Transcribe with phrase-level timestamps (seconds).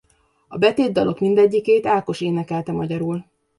[0.47, 3.25] A betétdalok mindegyikét Ákos énekelte magyarul.